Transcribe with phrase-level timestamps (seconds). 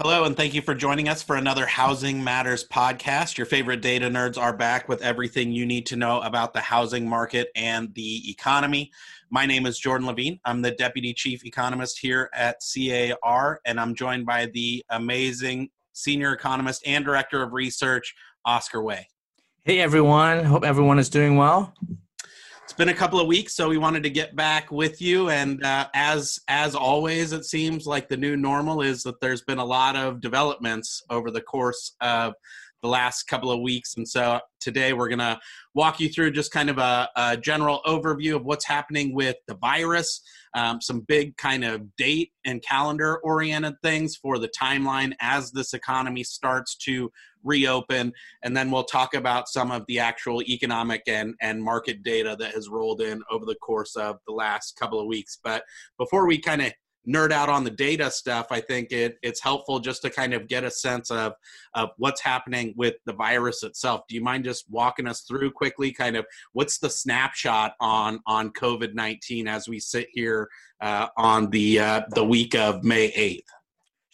[0.00, 3.36] Hello, and thank you for joining us for another Housing Matters podcast.
[3.36, 7.08] Your favorite data nerds are back with everything you need to know about the housing
[7.08, 8.92] market and the economy.
[9.30, 10.38] My name is Jordan Levine.
[10.44, 16.32] I'm the Deputy Chief Economist here at CAR, and I'm joined by the amazing Senior
[16.32, 19.08] Economist and Director of Research, Oscar Wei.
[19.64, 20.44] Hey, everyone.
[20.44, 21.74] Hope everyone is doing well.
[22.68, 25.30] It's been a couple of weeks, so we wanted to get back with you.
[25.30, 29.56] And uh, as as always, it seems like the new normal is that there's been
[29.56, 32.34] a lot of developments over the course of
[32.82, 33.94] the last couple of weeks.
[33.96, 35.38] And so today we're going to
[35.74, 39.54] walk you through just kind of a, a, general overview of what's happening with the
[39.54, 40.20] virus,
[40.54, 45.74] um, some big kind of date and calendar oriented things for the timeline as this
[45.74, 47.10] economy starts to
[47.44, 48.12] reopen.
[48.42, 52.54] And then we'll talk about some of the actual economic and, and market data that
[52.54, 55.38] has rolled in over the course of the last couple of weeks.
[55.42, 55.64] But
[55.98, 56.72] before we kind of
[57.08, 60.46] nerd out on the data stuff, I think it, it's helpful just to kind of
[60.48, 61.34] get a sense of,
[61.74, 64.02] of what's happening with the virus itself.
[64.08, 68.50] Do you mind just walking us through quickly, kind of what's the snapshot on on
[68.50, 70.48] COVID nineteen as we sit here
[70.80, 73.48] uh, on the uh, the week of May eighth?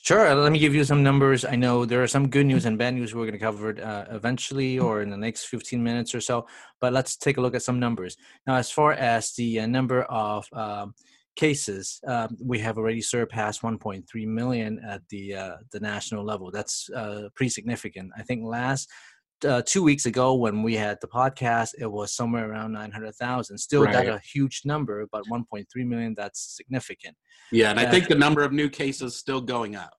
[0.04, 0.34] Sure.
[0.34, 1.46] Let me give you some numbers.
[1.46, 4.04] I know there are some good news and bad news we're going to cover uh,
[4.14, 6.46] eventually or in the next 15 minutes or so.
[6.78, 8.18] But let's take a look at some numbers.
[8.46, 10.94] Now, as far as the uh, number of um,
[11.36, 16.50] cases, um, we have already surpassed 1.3 million at the uh, the national level.
[16.50, 18.12] That's uh, pretty significant.
[18.16, 18.88] I think last
[19.44, 23.58] uh, two weeks ago when we had the podcast, it was somewhere around 900,000.
[23.58, 23.92] Still, right.
[23.92, 27.16] that's a huge number, but 1.3 million, that's significant.
[27.50, 29.94] Yeah, and I think the number of new cases still going up.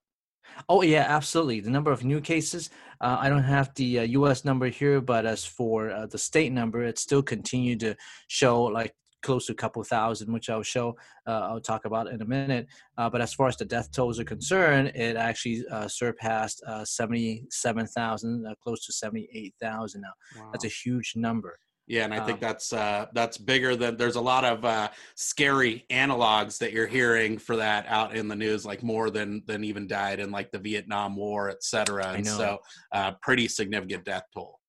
[0.70, 1.60] Oh yeah, absolutely.
[1.60, 2.70] The number of new cases.
[3.02, 4.46] Uh, I don't have the uh, U.S.
[4.46, 7.96] number here, but as for uh, the state number, it still continued to
[8.28, 8.94] show like
[9.26, 10.96] close to a couple thousand, which I'll show,
[11.28, 12.68] uh, I'll talk about in a minute.
[12.98, 16.86] Uh, but as far as the death tolls are concerned, it actually uh, surpassed uh,
[16.86, 20.08] 77,000, uh, close to 78,000 now.
[20.38, 20.50] Wow.
[20.52, 21.58] That's a huge number.
[21.88, 24.90] Yeah, and I think um, that's uh, that's bigger than there's a lot of uh,
[25.14, 29.64] scary analogs that you're hearing for that out in the news, like more than than
[29.64, 32.08] even died in like the Vietnam War, et cetera.
[32.14, 32.58] And so,
[32.92, 34.60] uh, pretty significant death toll.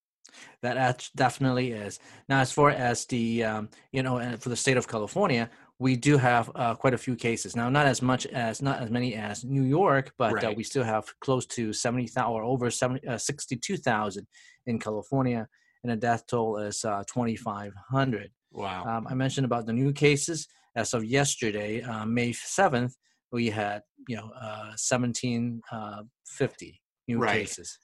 [0.62, 2.00] That definitely is.
[2.28, 6.16] Now, as far as the, um, you know, for the state of California, we do
[6.16, 7.68] have uh, quite a few cases now.
[7.68, 10.44] Not as much as, not as many as New York, but uh, right.
[10.44, 14.26] uh, we still have close to seventy thousand or over 70, uh, sixty-two thousand
[14.66, 15.46] in California,
[15.82, 18.30] and the death toll is uh, twenty-five hundred.
[18.52, 18.84] Wow.
[18.84, 22.96] Um, I mentioned about the new cases as of yesterday, uh, May seventh.
[23.32, 24.30] We had you know
[24.76, 25.60] seventeen
[26.26, 27.40] fifty new right.
[27.40, 27.78] cases.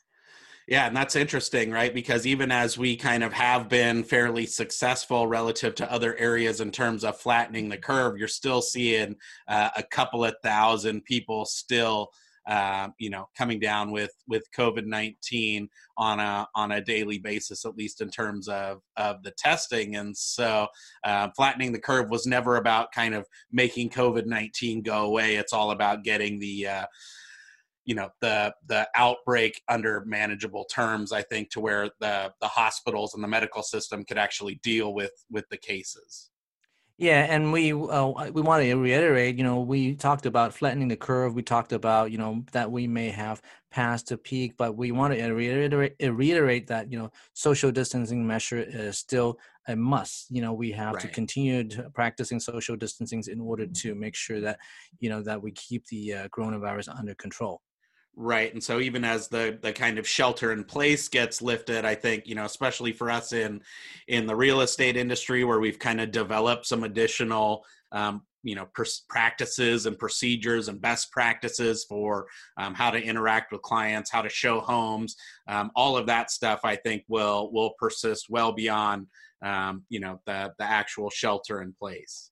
[0.69, 1.93] Yeah, and that's interesting, right?
[1.93, 6.71] Because even as we kind of have been fairly successful relative to other areas in
[6.71, 9.17] terms of flattening the curve, you're still seeing
[9.49, 12.11] uh, a couple of thousand people still.
[12.45, 17.65] Uh, you know, coming down with with COVID nineteen on a on a daily basis,
[17.65, 20.67] at least in terms of of the testing, and so
[21.05, 25.37] uh, flattening the curve was never about kind of making COVID nineteen go away.
[25.37, 26.87] It's all about getting the uh,
[27.85, 33.15] you know the the outbreak under manageable terms i think to where the the hospitals
[33.15, 36.31] and the medical system could actually deal with with the cases.
[36.99, 40.97] Yeah and we uh, we want to reiterate you know we talked about flattening the
[40.97, 41.35] curve.
[41.35, 43.41] We talked about you know that we may have
[43.71, 48.63] passed the peak but we want to reiterate reiterate that you know social distancing measure
[48.63, 50.27] is still a must.
[50.31, 51.03] You know we have right.
[51.03, 54.59] to continue to practicing social distancing in order to make sure that
[55.01, 57.63] you know that we keep the uh, coronavirus under control
[58.15, 58.53] Right.
[58.53, 62.27] And so even as the the kind of shelter in place gets lifted, I think,
[62.27, 63.63] you know, especially for us in
[64.07, 68.69] in the real estate industry where we've kind of developed some additional um, you know
[69.09, 72.27] practices and procedures and best practices for
[72.57, 75.17] um, how to interact with clients how to show homes
[75.49, 79.07] um, all of that stuff i think will will persist well beyond
[79.45, 82.31] um, you know the the actual shelter in place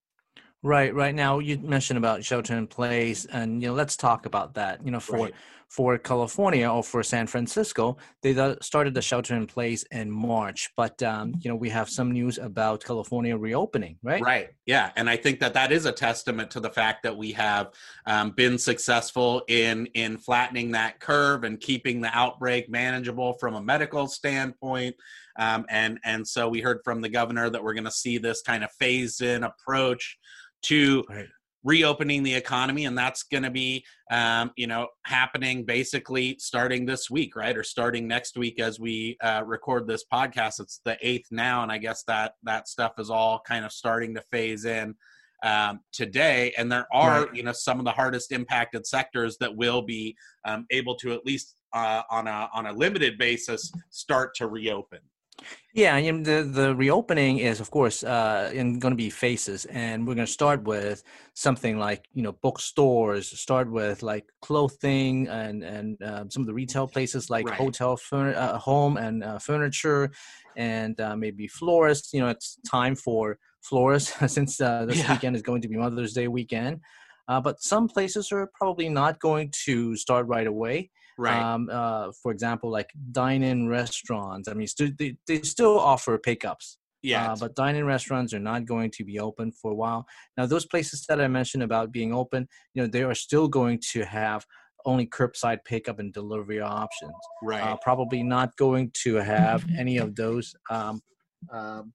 [0.62, 4.54] right right now you mentioned about shelter in place and you know let's talk about
[4.54, 5.34] that you know for right
[5.70, 10.68] for California or for San Francisco, they started the shelter in place in March.
[10.76, 14.20] But um, you know, we have some news about California reopening, right?
[14.20, 14.48] Right.
[14.66, 17.68] Yeah, and I think that that is a testament to the fact that we have
[18.04, 23.62] um, been successful in in flattening that curve and keeping the outbreak manageable from a
[23.62, 24.96] medical standpoint.
[25.38, 28.42] um, and and so we heard from the governor that we're going to see this
[28.42, 30.18] kind of phased in approach
[30.62, 31.28] to Right.
[31.62, 37.10] Reopening the economy and that's going to be um, you know happening basically starting this
[37.10, 40.60] week right or starting next week as we uh, record this podcast.
[40.60, 44.14] It's the eighth now and i guess that that stuff is all kind of starting
[44.14, 44.94] to phase in
[45.42, 46.52] um, today.
[46.58, 47.34] And there are Right.
[47.34, 51.24] you know some of the hardest impacted sectors that will be um, able to at
[51.24, 55.00] least uh, on a on a limited basis start to reopen
[55.72, 60.06] Yeah, know, the the reopening is of course uh, in going to be phases, and
[60.06, 61.02] we're going to start with
[61.34, 63.28] something like you know bookstores.
[63.40, 67.58] Start with like clothing and and uh, some of the retail places like Right.
[67.58, 70.10] hotel, furn- uh, home and uh, furniture,
[70.56, 72.12] and uh, maybe florists.
[72.12, 75.08] You know, it's time for florists since uh, this Yeah.
[75.08, 76.80] weekend is going to be Mother's Day weekend.
[77.28, 80.90] Uh, but some places are probably not going to start right away
[81.20, 84.48] right um, uh, for example, like dine-in restaurants.
[84.48, 88.64] I mean, stu- they, they still offer pickups, yeah uh, but dine-in restaurants are not
[88.64, 90.06] going to be open for a while.
[90.36, 93.80] Now, those places that I mentioned about being open, you know, they are still going
[93.92, 94.44] to have
[94.86, 97.12] only curbside pickup and delivery options.
[97.42, 101.02] right Uh, probably not going to have any of those um,
[101.52, 101.92] um,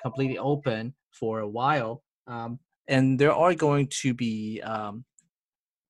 [0.00, 2.02] completely open for a while.
[2.26, 2.58] Um,
[2.88, 5.04] and there are going to be um,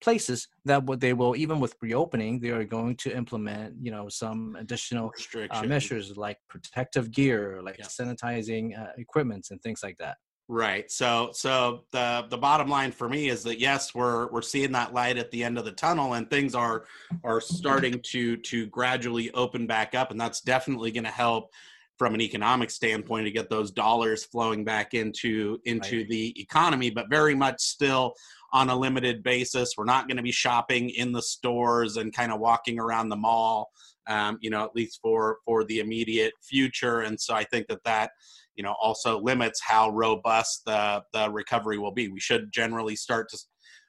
[0.00, 4.08] places that what they will even with reopening they are going to implement you know
[4.08, 5.12] some additional
[5.50, 7.86] uh, measures like protective gear like Yeah.
[7.86, 10.16] sanitizing uh, equipments and things like that
[10.52, 10.90] Right.
[10.90, 14.92] So so the the bottom line for me is that yes, we're we're seeing that
[14.92, 16.86] light at the end of the tunnel and things are
[17.22, 21.50] are starting to to gradually open back up and that's definitely going to help
[21.98, 26.08] from an economic standpoint to get those dollars flowing back into into Right.
[26.08, 28.14] the economy but very much still
[28.52, 29.74] on a limited basis.
[29.76, 33.16] We're not going to be shopping in the stores and kind of walking around the
[33.16, 33.70] mall
[34.10, 37.84] um, you know, at least for for the immediate future and so I think that
[37.84, 38.10] that
[38.56, 42.08] you know also limits how robust the the recovery will be.
[42.08, 43.38] We should generally start to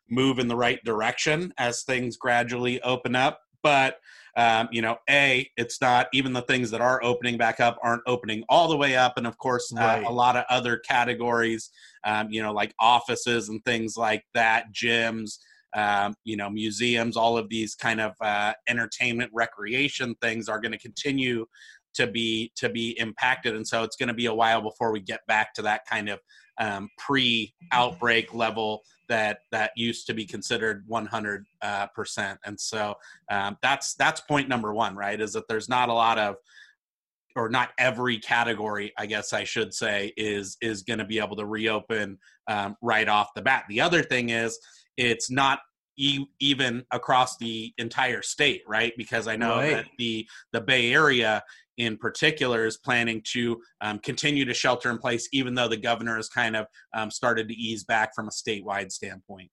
[0.10, 3.96] move in the right direction as things gradually open up, but
[4.38, 8.04] um, you know, a it's not even the things that are opening back up aren't
[8.07, 10.06] opening all the way up, and of course, uh, Right.
[10.06, 11.69] a lot of other categories,
[12.04, 15.38] um, you know, like offices and things like that, gyms.
[15.74, 20.74] Um, you know, museums, all of these kind of uh, entertainment, recreation things are going
[20.74, 21.45] to continue
[21.96, 23.56] to be to be impacted.
[23.56, 26.10] And so it's going to be a while before we get back to that kind
[26.10, 26.20] of
[26.58, 32.40] um, pre-outbreak level that that used to be considered 100 uh, percent.
[32.46, 32.96] And so
[33.30, 36.36] um, that's that's point number one right is that there's not a lot of
[37.38, 41.38] or not every category i guess i should say is is going to be able
[41.38, 42.20] to reopen
[42.52, 43.66] um, right off the bat.
[43.70, 44.60] The other thing is
[44.98, 45.60] it's not
[45.98, 49.72] e- even across the entire state right because i know Right.
[49.78, 51.42] that the the bay area
[51.78, 56.16] in particular is planning to um, continue to shelter in place even though the governor
[56.18, 59.50] has kind of um, started to ease back from a statewide standpoint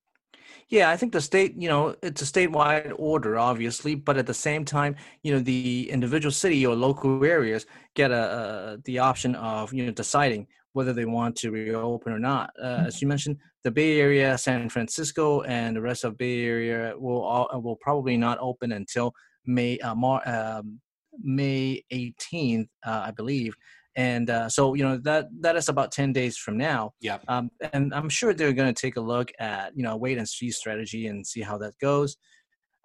[0.69, 4.33] Yeah, I think the state, you know, it's a statewide order, obviously, but at the
[4.33, 7.65] same time, you know, the individual city or local areas
[7.95, 12.51] get a, the option of you know deciding whether they want to reopen or not.
[12.61, 16.93] Uh, as you mentioned, the Bay Area, San Francisco, and the rest of Bay Area
[16.97, 19.13] will all will probably not open until
[19.45, 20.79] May uh, Mar- um,
[21.21, 23.55] May 18th, uh, I believe.
[23.95, 26.93] And uh, so, you know, that that is about 10 days from now.
[27.01, 27.17] Yeah.
[27.27, 30.29] Um, and I'm sure they're going to take a look at, you know, wait and
[30.29, 32.15] see strategy and see how that goes.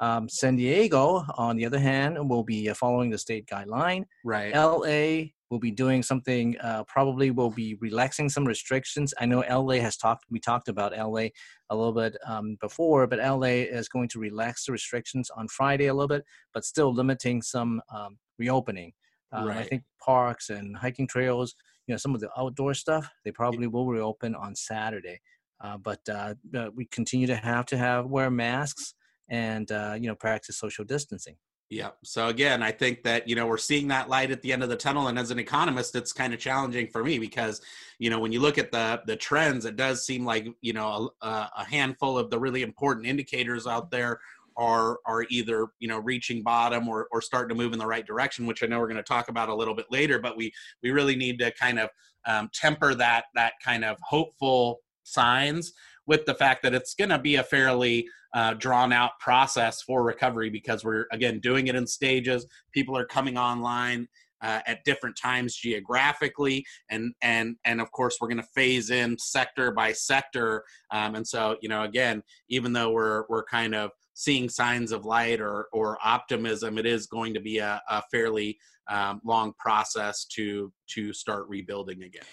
[0.00, 4.04] Um, San Diego, on the other hand, will be uh, following the state guideline.
[4.25, 9.13] right LA will be doing something, uh, probably will be relaxing some restrictions.
[9.19, 11.29] I know LA has talked, we talked about LA
[11.71, 15.87] a little bit um, before, but LA is going to relax the restrictions on Friday
[15.87, 18.93] a little bit, but still limiting some um, reopening.
[19.33, 23.33] Um, I think parks and hiking trails, you know, some of the outdoor stuff, they
[23.33, 25.21] probably will reopen on Saturday.
[25.61, 26.35] Uh, but uh,
[26.75, 28.95] we continue to have to have wear masks
[29.29, 31.37] and uh, you know practice social distancing.
[31.71, 31.90] Yeah.
[32.02, 34.68] So again, I think that you know we're seeing that light at the end of
[34.68, 37.61] the tunnel, and as an economist, it's kind of challenging for me because
[37.99, 41.11] you know when you look at the the trends, it does seem like you know
[41.23, 44.21] a, a handful of the really important indicators out there
[44.56, 48.06] are are either you know reaching bottom or or starting to move in the right
[48.06, 50.18] direction, which I know we're going to talk about a little bit later.
[50.18, 50.52] But we
[50.83, 51.88] we really need to kind of
[52.26, 55.73] um, temper that that kind of hopeful signs
[56.06, 60.03] with the fact that it's going to be a fairly uh, drawn out process for
[60.03, 64.07] recovery because we're again doing it in stages people are coming online
[64.43, 69.17] uh, at different times geographically and and and of course we're going to phase in
[69.19, 73.91] sector by sector um, and so you know again even though we're we're kind of
[74.14, 78.59] seeing signs of light or or optimism it is going to be a, a fairly
[78.88, 82.25] um, long process to to start rebuilding again.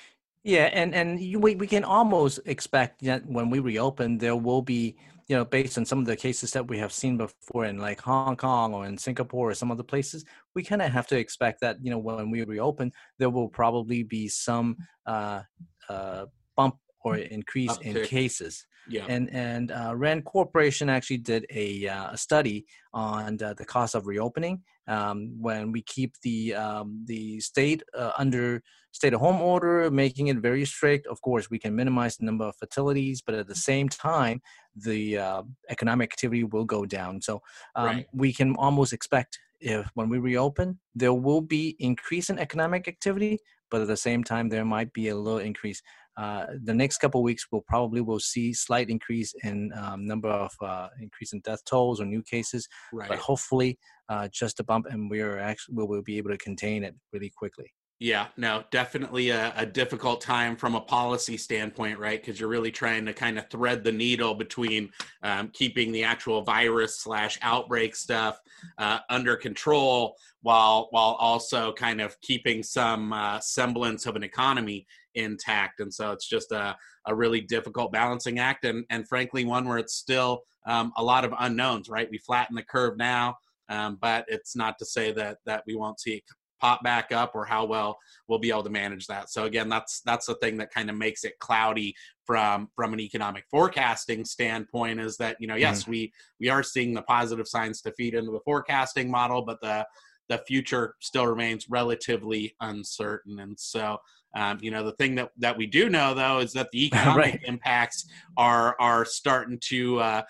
[0.44, 4.98] Yeah, and and we we can almost expect that when we reopen, there will be
[5.32, 8.02] you know based on some of the cases that we have seen before in like
[8.02, 11.62] Hong Kong or in Singapore or some other places, we kind of have to expect
[11.62, 15.44] that you know when we reopen, there will probably be some uh,
[15.88, 16.26] uh,
[16.58, 17.96] bump or increase Uptick.
[17.96, 18.68] in cases.
[18.88, 19.06] Yeah.
[19.08, 23.96] And and uh, Rand Corporation actually did a, uh, a study on the, the, cost
[23.96, 28.62] of reopening um, when we keep the um, the state uh, under
[28.92, 31.08] state of home order, making it very strict.
[31.08, 34.42] Of course, we can minimize the number of fatalities, but at the same time,
[34.76, 37.22] the uh, economic activity will go down.
[37.22, 37.42] So
[37.76, 38.08] um, right.
[38.14, 43.40] we can almost expect if when we reopen, there will be increase in economic activity,
[43.70, 45.82] but at the same time, there might be a little increase
[46.22, 50.52] uh, the next couple weeks we'll probably will see slight increase in um, number of
[50.62, 53.10] uh, increase in death tolls or new cases right.
[53.10, 56.84] but hopefully uh, just a bump and we're actually we will be able to contain
[56.84, 62.20] it really quickly yeah, no, definitely a, a, difficult time from a policy standpoint, right?
[62.20, 64.90] Because you're really trying to kind of thread the needle between
[65.22, 68.42] um, keeping the actual virus slash outbreak stuff
[68.80, 74.88] uh, under control, while while also kind of keeping some uh, semblance of an economy
[75.14, 75.80] intact.
[75.80, 79.78] And so it's just a, a really difficult balancing act, and and frankly one where
[79.78, 82.10] it's still um, a lot of unknowns, right?
[82.10, 83.38] We flatten the curve now.
[83.70, 86.24] Um, but it's not to say that that we won't see
[86.62, 90.02] pop back up or how well we'll be able to manage that so again that's
[90.06, 91.94] that's the thing that kind of makes it cloudy
[92.26, 95.92] from from an economic forecasting standpoint is that you know yes mm-hmm.
[95.92, 99.86] we we are seeing the positive signs to feed into the forecasting model but the
[100.30, 103.98] the future still remains relatively uncertain and so
[104.34, 107.26] um, you know the thing that that we do know though is that the economic
[107.26, 107.40] right.
[107.44, 110.22] impacts are are starting to uh,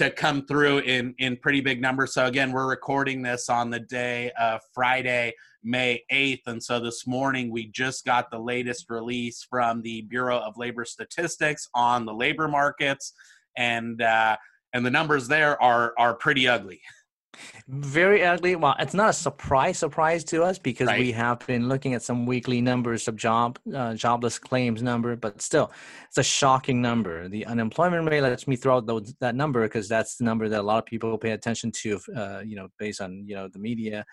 [0.00, 2.14] to come through in in pretty big numbers.
[2.14, 7.06] So again, we're recording this on the day of Friday, May 8th, and so this
[7.06, 12.14] morning we just got the latest release from the Bureau of Labor Statistics on the
[12.14, 13.12] labor markets,
[13.56, 14.36] and uh,
[14.72, 16.80] and the numbers there are are pretty ugly.
[17.68, 18.56] Very ugly.
[18.56, 20.98] Well, it's not a surprise surprise to us because right.
[20.98, 25.40] we have been looking at some weekly numbers of job uh, jobless claims number, but
[25.40, 25.70] still,
[26.08, 27.28] it's a shocking number.
[27.28, 28.20] The unemployment rate.
[28.20, 30.86] Lets me throw out those, that number because that's the number that a lot of
[30.86, 32.00] people pay attention to.
[32.14, 34.04] Uh, you know, based on you know the media,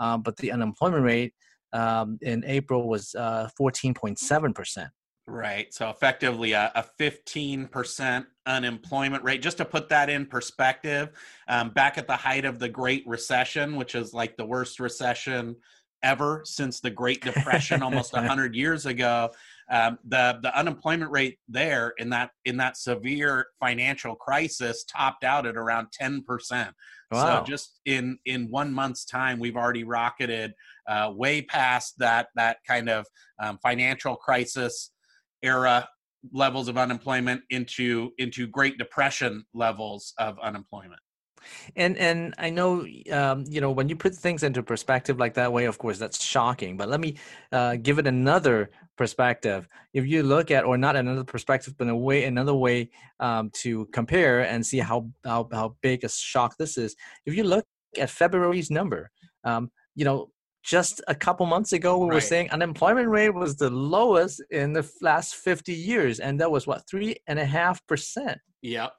[0.00, 1.34] um, but the unemployment rate
[1.72, 4.90] um, in April was uh, fourteen point seven percent.
[5.26, 5.72] Right.
[5.72, 9.42] So effectively a, a 15% unemployment rate.
[9.42, 11.10] Just to put that in perspective,
[11.46, 15.54] um, back at the height of the Great Recession, which is like the worst recession
[16.02, 19.30] ever since the Great Depression almost 100 years ago,
[19.70, 25.46] um, the the unemployment rate there in that in that severe financial crisis topped out
[25.46, 26.22] at around 10%.
[26.50, 26.72] Wow.
[27.12, 30.54] So just in in one month's time, we've already rocketed
[30.88, 33.06] uh, way past that that kind of
[33.40, 34.90] um, financial crisis
[35.42, 35.88] era
[36.32, 41.00] levels of unemployment into into Great Depression levels of unemployment.
[41.76, 45.52] And and I know um, you know when you put things into perspective like that
[45.52, 46.76] way, of course that's shocking.
[46.76, 47.16] But let me
[47.52, 49.68] uh, give it another perspective.
[49.92, 53.86] If you look at, or not another perspective, but a way another way um, to
[53.86, 56.94] compare and see how, how how big a shock this is.
[57.26, 57.64] If you look
[57.98, 59.10] at February's number,
[59.44, 60.30] um, you know
[60.62, 62.14] just a couple months ago we right.
[62.16, 66.66] were saying unemployment rate was the lowest in the last 50 years and that was
[66.66, 68.92] what three and a half percent yep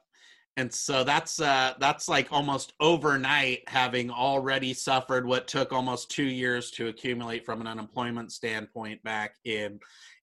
[0.56, 6.24] and so that's uh that's like almost overnight having already suffered what took almost two
[6.24, 9.78] years to accumulate from an unemployment standpoint back in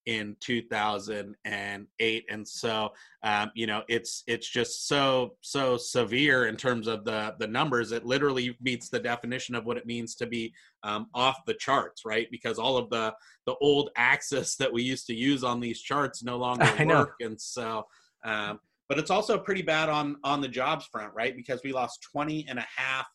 [0.05, 2.89] in 2008 and so
[3.21, 7.91] um, you know it's it's just so so severe in terms of the the numbers.
[7.91, 12.05] It literally meets the definition of what it means to be um, off the charts
[12.05, 12.27] right?
[12.31, 13.13] Because all of the
[13.45, 17.13] the old axis that we used to use on these charts no longer I work.
[17.19, 17.27] Know.
[17.27, 17.85] and so
[18.25, 18.59] um,
[18.89, 22.45] but it's also pretty bad on on the jobs front right because we lost 20
[22.49, 23.07] and a half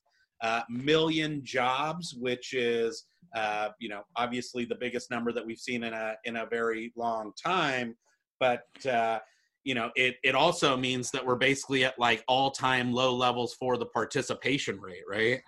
[0.43, 5.85] uh, million jobs which is uh, you know, obviously the biggest number that we've seen
[5.85, 7.97] in a in a very long time.
[8.38, 9.19] But uh,
[9.64, 13.54] you know, it it also means that we're basically at like all time low levels
[13.54, 15.40] for the participation rate, right?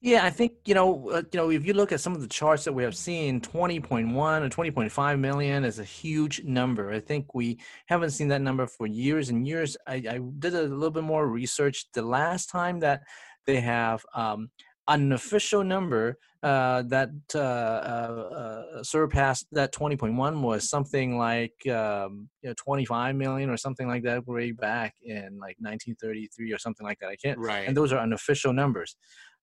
[0.00, 2.26] Yeah, I think you know, uh, you know, if you look at some of the
[2.26, 5.84] charts that we have seen, twenty point one or twenty point five million is a
[5.84, 6.90] huge number.
[6.90, 9.76] I think we haven't seen that number for years and years.
[9.86, 11.86] I, I did a little bit more research.
[11.92, 13.02] The last time that
[13.46, 14.50] they have um,
[14.90, 22.48] unofficial number uh, that uh, uh, uh surpassed that 20.1 was something like um, you
[22.48, 26.98] know, 25 million or something like that way back in like 1933 or something like
[26.98, 27.08] that.
[27.08, 27.38] I can't.
[27.38, 27.66] Right.
[27.68, 28.96] And those are unofficial numbers.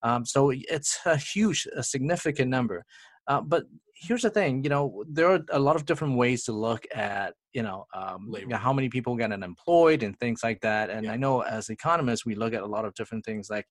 [0.03, 2.85] Um, so it's a huge, a significant number.
[3.27, 3.63] Uh, but
[3.93, 7.33] here's the thing, you know, there are a lot of different ways to look at,
[7.51, 10.89] you know, um, you know how many people get unemployed and things like that.
[10.89, 11.13] And Yeah.
[11.13, 13.67] I know as economists, we look at a lot of different things like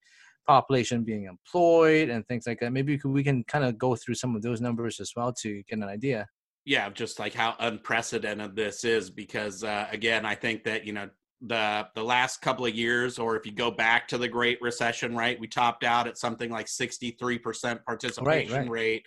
[0.46, 2.72] population being employed and things like that.
[2.72, 5.78] Maybe we, can kind of go through some of those numbers as well to get
[5.78, 6.26] an idea.
[6.64, 11.08] yeah just like how unprecedented this is because uh, again i think that you know
[11.42, 15.14] the the last couple of years or if you go back to the great recession
[15.14, 18.70] right we topped out at something like 63% participation right.
[18.70, 19.06] rate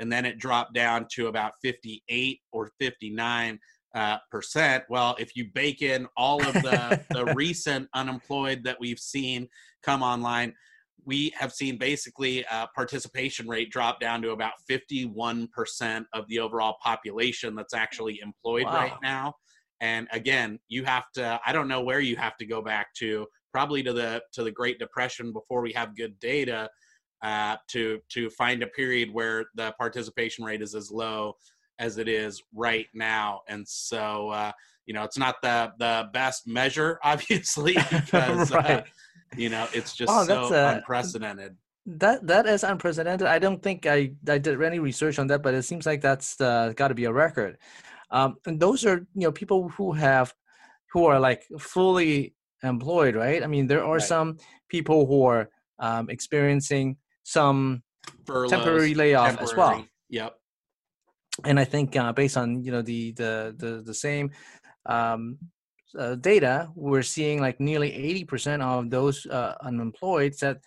[0.00, 3.58] and then it dropped down to about 58 or 59
[3.94, 8.98] uh, percent well if you bake in all of the the recent unemployed that we've
[8.98, 9.48] seen
[9.82, 10.52] come online
[11.04, 16.76] we have seen basically uh, participation rate drop down to about 51% of the overall
[16.82, 19.34] population that's actually employed right now.
[19.80, 23.26] And again you have to i don't know where you have to go back to
[23.52, 26.68] probably to the to the great depression before we have good data
[27.22, 31.34] uh, to to find a period where the participation rate is as low
[31.78, 33.40] as it is right now.
[33.48, 34.52] And so uh,
[34.86, 38.84] you know it's not the the best measure obviously because uh, Right.
[39.36, 41.56] You know it's just Wow, so uh, unprecedented
[41.86, 43.26] That that is unprecedented.
[43.26, 46.40] I don't think I, I did any research on that, but it seems like that's
[46.40, 47.56] uh, got to be a record.
[48.10, 50.34] Um, and those are you know people who have
[50.92, 53.42] who are like fully employed, right?
[53.42, 54.02] I mean, there are Right.
[54.02, 54.36] some
[54.68, 57.82] people who are um, experiencing some
[58.26, 59.84] Furloughs, temporary layoff as well.
[60.08, 60.34] yep
[61.44, 64.30] and I think uh, based on you know the the the, the same
[64.86, 65.38] um,
[65.98, 70.58] uh, data, we're seeing like nearly eighty percent of those uh, unemployed said,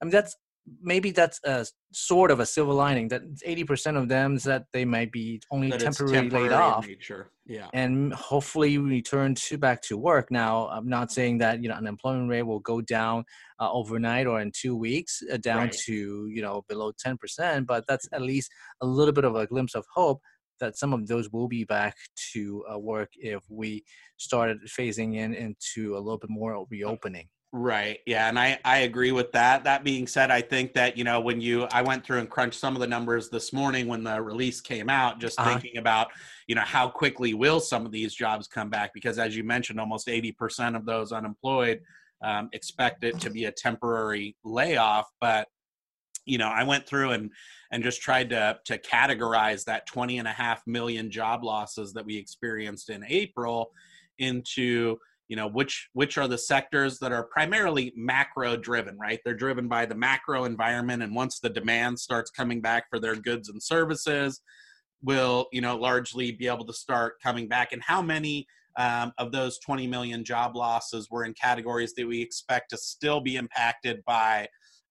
[0.00, 0.36] I mean that's
[0.82, 4.84] maybe that's a sort of a silver lining that eighty percent of them said they
[4.84, 9.56] might be only that temporarily laid temporary in off nature yeah and hopefully return to
[9.58, 10.30] back to work.
[10.30, 13.24] Now, I'm not saying that you know unemployment rate will go down
[13.58, 15.76] uh, overnight or in two weeks uh, down Right.
[15.86, 19.74] to you know below 10%, but that's at least a little bit of a glimpse
[19.74, 20.20] of hope
[20.60, 21.96] that some of those will be back
[22.32, 23.84] to uh, work if we
[24.16, 27.28] started phasing in into a little bit more reopening.
[27.52, 27.98] Right.
[28.06, 28.28] Yeah.
[28.28, 29.64] And I, I agree with that.
[29.64, 32.60] That being said, I think that, you know, when you, I went through and crunched
[32.60, 35.50] some of the numbers this morning when the release came out, just Uh-huh.
[35.50, 36.08] thinking about,
[36.46, 38.92] you know, how quickly will some of these jobs come back?
[38.94, 41.80] Because as you mentioned, almost 80% of those unemployed
[42.22, 45.08] um, expect it to be a temporary layoff.
[45.20, 45.48] But,
[46.30, 47.30] you know, I went through and,
[47.72, 52.06] and just tried to, to categorize that 20 and a half million job losses that
[52.06, 53.72] we experienced in April
[54.18, 59.20] into, you know which which are the sectors that are primarily macro driven right?
[59.24, 63.14] They're driven by the macro environment and once the demand starts coming back for their
[63.14, 64.40] goods and services
[65.02, 67.72] will you know largely be able to start coming back.
[67.72, 68.44] And how many
[68.76, 73.20] um, of those 20 million job losses were in categories that we expect to still
[73.20, 74.48] be impacted by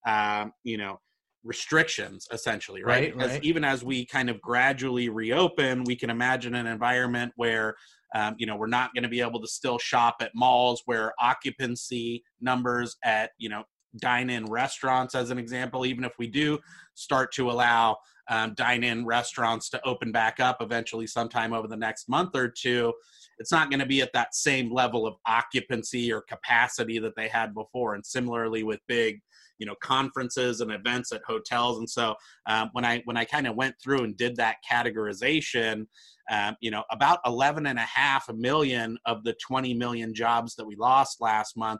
[0.07, 1.01] um, you know
[1.43, 3.43] restrictions essentially right, Right, right.
[3.43, 7.75] even as we kind of gradually reopen we can imagine an environment where
[8.13, 11.13] um, you know we're not going to be able to still shop at malls where
[11.19, 13.63] occupancy numbers at you know
[13.97, 16.59] dine-in restaurants as an example even if we do
[16.93, 17.97] start to allow
[18.29, 22.93] um, dine-in restaurants to open back up eventually sometime over the next month or two
[23.39, 27.29] it's not going to be at that same level of occupancy or capacity that they
[27.29, 29.19] had before and similarly with big
[29.59, 32.15] you know conferences and events at hotels and so
[32.47, 35.85] um, when i when i kind of went through and did that categorization
[36.31, 40.65] um, you know about 11 and a half million of the 20 million jobs that
[40.65, 41.79] we lost last month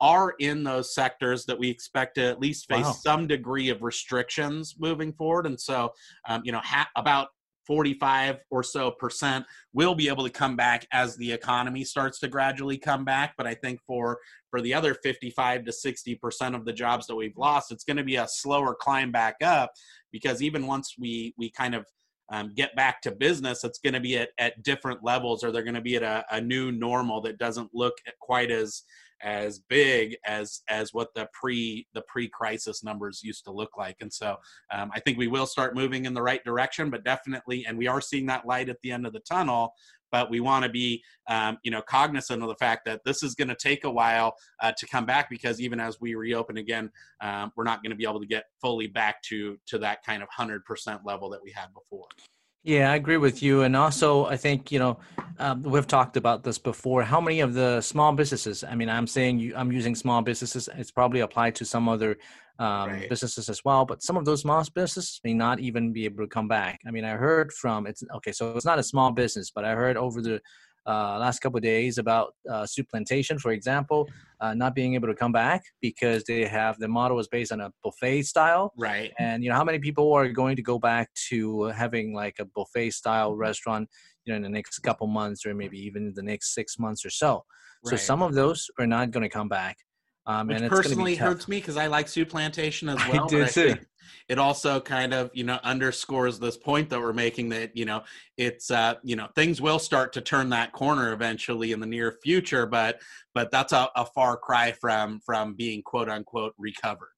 [0.00, 2.92] are in those sectors that we expect to at least face Wow.
[2.92, 5.90] some degree of restrictions moving forward and so
[6.28, 7.28] um, you know ha- about
[7.68, 12.28] 45 or so percent will be able to come back as the economy starts to
[12.28, 13.34] gradually come back.
[13.36, 14.18] But i think for
[14.50, 17.98] for the other 55 to 60 percent of the jobs that we've lost it's going
[17.98, 19.70] to be a slower climb back up
[20.10, 21.86] because even once we we kind of
[22.30, 25.62] um, get back to business it's going to be at, at different levels or they're
[25.62, 28.82] going to be at a, a new normal that doesn't look quite as
[29.22, 33.96] as big as as what the pre the pre-crisis numbers used to look like.
[34.00, 34.36] And so
[34.72, 37.86] um, i think we will start moving in the right direction but definitely and we
[37.86, 39.72] are seeing that light at the end of the tunnel
[40.10, 43.34] but we want to be um, you know cognizant of the fact that this is
[43.34, 46.90] going to take a while uh, to come back because even as we reopen again
[47.20, 50.22] um, we're not going to be able to get fully back to to that kind
[50.22, 50.60] of 100%
[51.04, 52.06] level that we had before
[52.64, 53.62] Yeah, I agree with you.
[53.62, 54.98] And also, I think, you know,
[55.38, 57.02] um, we've talked about this before.
[57.02, 60.68] How many of the small businesses, I mean, I'm saying you, I'm using small businesses,
[60.76, 62.18] it's probably applied to some other
[62.58, 63.08] um, Right.
[63.08, 66.28] businesses as well, but some of those small businesses may not even be able to
[66.28, 66.80] come back.
[66.84, 69.76] I mean, I heard from, it's okay, so it's not a small business, but I
[69.76, 70.40] heard over the
[70.88, 74.08] uh, last couple of days about uh, Souplantation, for example,
[74.40, 77.60] uh, not being able to come back because they have the model was based on
[77.60, 78.72] a buffet style.
[78.78, 79.12] Right.
[79.18, 82.46] And you know how many people are going to go back to having like a
[82.46, 83.88] buffet style restaurant,
[84.24, 87.10] you know, in the next couple months or maybe even the next six months or
[87.10, 87.44] so.
[87.84, 89.76] So some of those are not going to come back.
[90.28, 93.24] Um, Which and it's gonna be personally hurts me because I like Souplantation as well.
[93.24, 93.68] I do but too.
[93.68, 93.86] think
[94.28, 98.04] It also kind of you know underscores this point that we're making that you know
[98.36, 102.18] it's uh you know things will start to turn that corner eventually in the near
[102.22, 103.00] future, but
[103.34, 107.08] but that's a, a far cry from from being quote unquote recovered.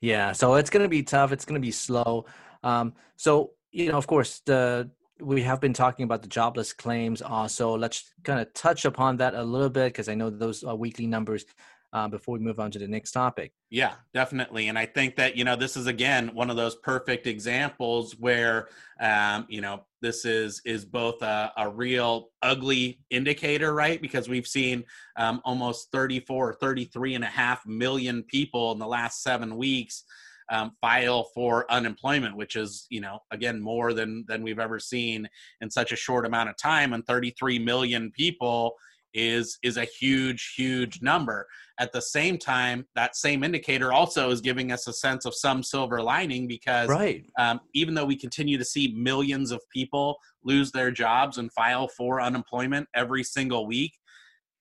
[0.00, 1.32] Yeah, so it's going to be tough.
[1.32, 2.24] It's going to be slow.
[2.62, 4.90] Um, so you know, of course, the
[5.20, 7.22] we have been talking about the jobless claims.
[7.22, 11.06] Also, let's kind of touch upon that a little bit because I know those weekly
[11.06, 11.44] numbers.
[11.94, 13.52] Uh, before we move on to the next topic.
[13.68, 14.68] Yeah, definitely.
[14.68, 18.68] And I think that, you know, this is again one of those perfect examples where
[19.02, 24.00] um, you know, this is is both a, a real ugly indicator, right?
[24.00, 24.84] Because we've seen
[25.16, 30.04] um, almost 34 33 and a half million people in the last seven weeks
[30.50, 35.28] um, file for unemployment, which is, you know, again more than than we've ever seen
[35.60, 36.92] in such a short amount of time.
[36.92, 38.74] And 33 million people
[39.14, 41.46] is is a huge, huge number
[41.78, 45.62] at the same time that same indicator also is giving us a sense of some
[45.62, 47.24] silver lining because Right.
[47.38, 51.88] um, even though we continue to see millions of people lose their jobs and file
[51.88, 53.92] for unemployment every single week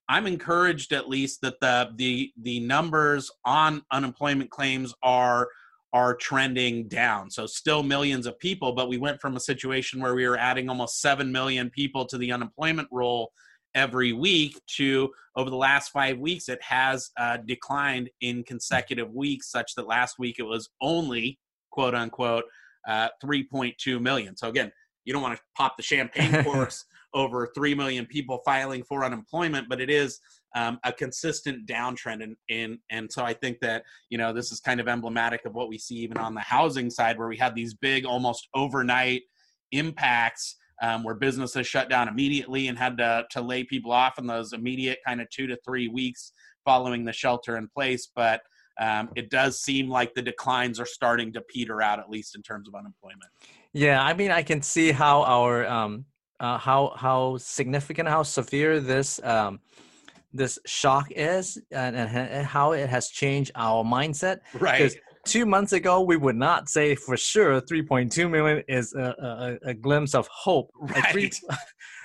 [0.10, 5.48] i'm encouraged at least that the the the numbers on unemployment claims are
[5.94, 10.16] are trending down so still millions of people but we went from a situation where
[10.16, 13.32] we were adding almost 7 million people to the unemployment roll
[13.76, 19.50] every week to over the last five weeks it has uh, declined in consecutive weeks
[19.52, 21.40] such that last week it was only
[21.72, 22.44] quote unquote
[22.88, 24.36] uh, 3.2 million.
[24.36, 24.72] So again
[25.06, 29.68] you don't want to pop the champagne corks over 3 million people filing for unemployment
[29.68, 30.20] but it is
[30.56, 34.60] um, a consistent downtrend and in, and so i think that you know this is
[34.60, 37.56] kind of emblematic of what we see even on the housing side where we have
[37.56, 39.22] these big almost overnight
[39.72, 44.26] impacts um, where businesses shut down immediately and had to, to lay people off in
[44.26, 46.34] those immediate kind of two to three weeks
[46.66, 48.10] following the shelter in place.
[48.16, 48.42] But
[48.80, 52.42] um, it does seem like the declines are starting to peter out, at least in
[52.42, 53.30] terms of unemployment.
[53.74, 56.06] Yeah, I mean, I can see how our um,
[56.40, 59.60] uh, how how significant, how severe this um,
[60.34, 64.40] this shock is, and, and and how it has changed our mindset.
[64.60, 64.96] Right.
[65.26, 69.74] Two months ago, we would not say for sure 3.2 million is a, a, a
[69.74, 70.70] glimpse of hope.
[70.82, 71.32] Like three-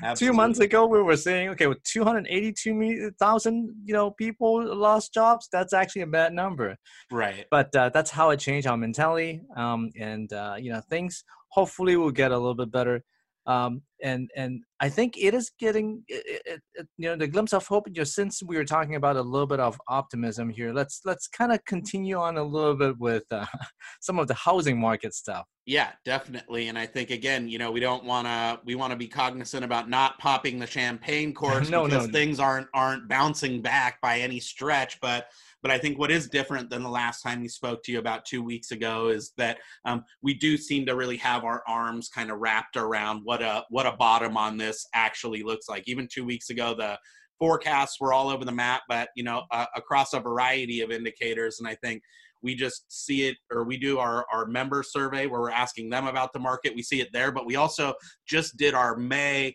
[0.03, 0.15] Right.
[0.17, 5.73] two months ago, we were saying, okay, with 282,000 you know people lost jobs, that's
[5.73, 6.77] actually a bad number.
[7.11, 7.47] Right.
[7.51, 11.97] But uh, that's how it changed our mentality, um, and uh, you know things hopefully
[11.97, 13.03] will get a little bit better.
[13.47, 17.53] Um, and and I think it is getting it, it, it, you know the glimpse
[17.53, 17.87] of hope.
[17.89, 21.53] Know, since we were talking about a little bit of optimism here, let's let's kind
[21.53, 23.47] of continue on a little bit with uh,
[24.01, 25.47] some of the housing market stuff.
[25.65, 26.69] Yeah, definitely.
[26.69, 29.65] And I think again, you know, we don't want to we want to be cognizant
[29.65, 32.13] about not popping the champagne corks No, no, because no.
[32.13, 35.01] things aren't aren't bouncing back by any stretch.
[35.01, 35.27] But
[35.67, 38.25] but I think what is different than the last time we spoke to you about
[38.25, 42.31] two weeks ago is that um, we do seem to really have our arms kind
[42.31, 45.83] of wrapped around what a what a bottom on this actually looks like.
[45.89, 46.97] Even two weeks ago, the
[47.41, 51.59] forecasts were all over the map, but you know, uh, across a variety of indicators.
[51.59, 52.01] And I think
[52.43, 56.07] we just see it or we do our, our member survey where we're asking them
[56.07, 57.95] about the market we see it there but we also
[58.29, 59.53] just did our may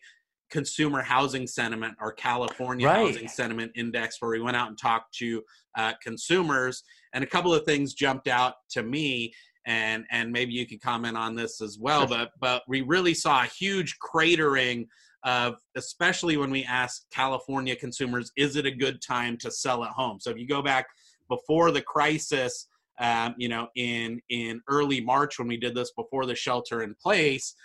[0.49, 3.05] consumer housing sentiment or california Right.
[3.05, 5.41] housing sentiment index where we went out and talked to
[5.77, 6.83] uh, consumers.
[7.13, 9.33] And a couple of things jumped out to me
[9.65, 13.43] and and maybe you can comment on this as well but but we really saw
[13.43, 14.87] a huge cratering
[15.23, 19.91] of especially when we asked california consumers is it a good time to sell at
[19.91, 20.19] home?
[20.19, 20.87] So if you go back
[21.29, 22.67] before the crisis
[22.99, 26.95] um, you know in in early march when we did this before the shelter in
[26.95, 27.55] place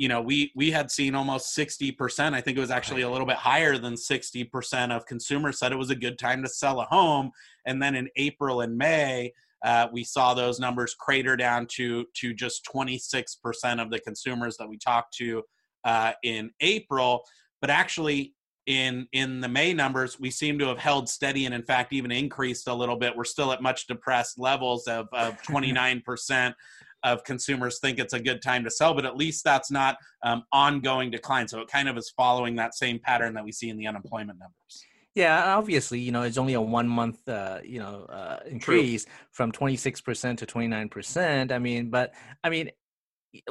[0.00, 3.26] you know we we had seen almost 60% i think it was actually a little
[3.26, 6.86] bit higher than 60% of consumers said it was a good time to sell a
[6.86, 7.30] home.
[7.66, 12.32] And then in april and may uh, we saw those numbers crater down to to
[12.32, 15.42] just 26% of the consumers that we talked to
[15.84, 17.22] uh, in april.
[17.60, 18.32] But actually
[18.66, 22.10] in in the May numbers, we seem to have held steady and in fact even
[22.10, 23.14] increased a little bit.
[23.14, 26.54] We're still at much depressed levels of, of 29%
[27.02, 30.44] of consumers think it's a good time to sell, but at least that's not um,
[30.52, 31.48] ongoing decline.
[31.48, 34.38] So it kind of is following that same pattern that we see in the unemployment
[34.38, 34.84] numbers.
[35.14, 39.50] Yeah, obviously, you know, it's only a one month, uh, you know, uh, increase from
[39.50, 41.52] 26% to 29%.
[41.52, 42.70] I mean, but I mean,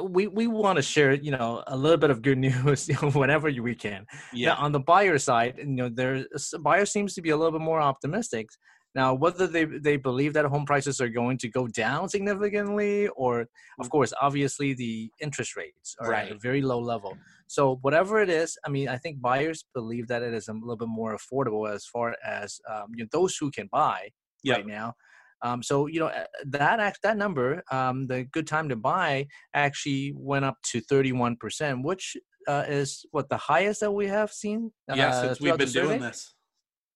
[0.02, 3.10] we we want to share you know a little bit of good news you know,
[3.10, 4.06] whenever we can.
[4.32, 4.50] Yeah.
[4.50, 6.24] Now, on the buyer side, you know, there
[6.60, 8.48] buyer seems to be a little bit more optimistic.
[8.94, 13.42] Now, whether they they believe that home prices are going to go down significantly, or
[13.78, 13.90] of Mm.
[13.90, 17.16] course, obviously the interest rates are at a very low level.
[17.46, 20.76] So whatever it is, I mean, I think buyers believe that it is a little
[20.76, 24.10] bit more affordable as far as um, you know those who can buy
[24.42, 24.56] Yep.
[24.58, 24.94] right now.
[25.42, 26.10] Um, so you know
[26.46, 31.12] that act that number, um, the good time to buy actually went up to thirty
[31.12, 32.16] one percent, which
[32.48, 34.72] uh, is what the highest that we have seen.
[34.88, 36.34] yeah, uh, since we've been doing this.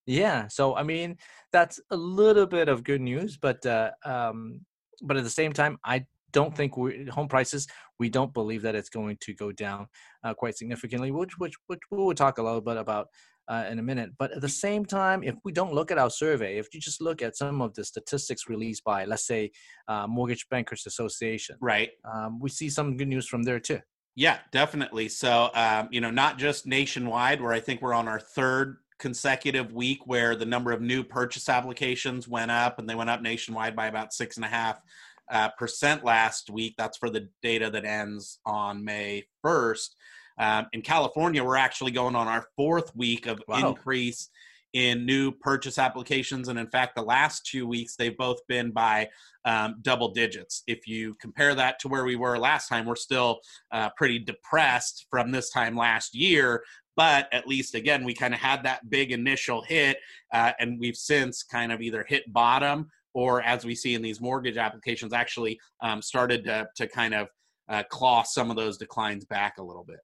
[0.07, 1.17] Yeah, so I mean
[1.53, 4.61] that's a little bit of good news, but uh, um,
[5.03, 7.67] but at the same time, I don't think we home prices.
[7.99, 9.87] We don't believe that it's going to go down
[10.23, 13.09] uh, quite significantly, which which which we will talk a little bit about
[13.49, 14.11] uh, in a minute.
[14.19, 17.01] But at the same time, if we don't look at our survey, if you just
[17.01, 19.53] look at some of the statistics released by, let's say,
[19.89, 21.91] uh, Mortgage Bankers Association, Right.
[22.11, 23.81] um, we see some good news from there too.
[24.17, 25.09] Yeah, definitely.
[25.09, 29.73] So, um, you know, not just nationwide, where I think we're on our third consecutive
[29.73, 33.77] week where the number of new purchase applications went up, and they went up nationwide
[33.77, 34.81] by about six and a half
[35.31, 36.75] uh, percent last week.
[36.77, 39.91] That's for the data that ends on May 1st.
[40.39, 43.71] Um, in California, we're actually going on our fourth week of Wow.
[43.71, 44.29] increase
[44.75, 46.49] in new purchase applications.
[46.49, 49.09] And in fact, the last two weeks, they've both been by
[49.45, 50.65] um, double digits.
[50.67, 53.39] If you compare that to where we were last time, we're still
[53.71, 56.65] uh, pretty depressed from this time last year.
[56.97, 59.99] But at least, again, we kind of had that big initial hit,
[60.33, 64.21] uh, and we've since kind of either hit bottom or, as we see in these
[64.21, 67.29] mortgage applications, actually um, started to, to kind of
[67.69, 69.99] uh, claw some of those declines back a little bit.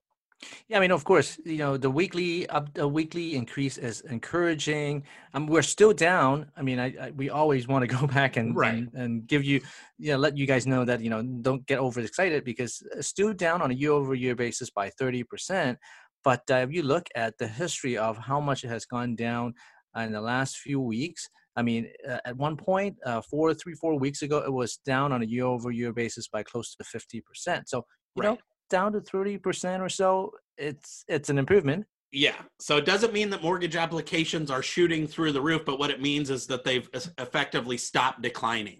[0.67, 5.03] Yeah, I mean, of course, you know, the weekly up, the weekly increase is encouraging.
[5.33, 6.51] Um, we're still down.
[6.57, 8.73] I mean, I, I we always want to go back and, Right.
[8.73, 9.61] and and give you,
[9.99, 13.33] you know, let you guys know that you know don't get overexcited because it's still
[13.33, 15.77] down on a year-over-year basis by thirty percent.
[16.23, 19.53] But uh, if you look at the history of how much it has gone down
[19.97, 23.99] in the last few weeks, I mean, uh, at one point, uh, four, three, four
[23.99, 27.67] weeks ago, it was down on a year-over-year basis by close to fifty percent.
[27.67, 28.37] So you know,
[28.69, 31.85] down to thirty percent or so, it's it's an improvement.
[32.11, 32.35] Yeah.
[32.59, 36.01] So it doesn't mean that mortgage applications are shooting through the roof, but what it
[36.01, 38.79] means is that they've effectively stopped declining.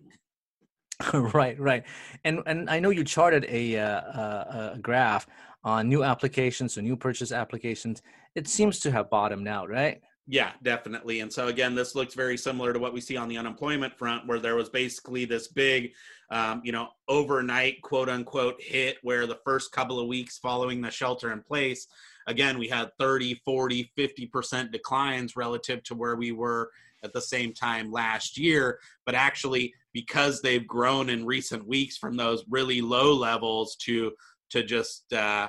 [1.14, 1.84] right, right.
[2.24, 5.28] And and I know you charted a, uh, a a graph
[5.64, 8.02] on new applications or new purchase applications.
[8.36, 10.02] It seems to have bottomed out, right?
[10.28, 11.20] Yeah, definitely.
[11.20, 14.28] And so again, this looks very similar to what we see on the unemployment front,
[14.28, 15.92] where there was basically this big,
[16.30, 20.92] um, you know, overnight quote unquote hit where the first couple of weeks following the
[20.92, 21.88] shelter in place,
[22.28, 26.72] again, we had 30, 40, 50% declines relative to where we were
[27.04, 28.80] at the same time last year.
[29.06, 34.12] But actually, because they've grown in recent weeks from those really low levels to
[34.52, 35.48] to just uh,